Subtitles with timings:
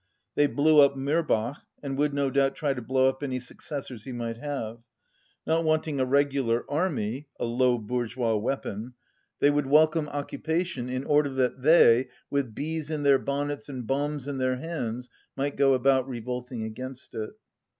[0.33, 4.11] They blew up Mirbach, and would no doubt try to blow up any successors he
[4.11, 4.79] might have.
[5.45, 8.95] Not wanting a regular army (a low bourgeois weapon)
[9.41, 13.85] 197 they would welcome occupation in order that they, with bees in their bonnets and
[13.85, 17.33] bombs in their hands, might go about revolting against it.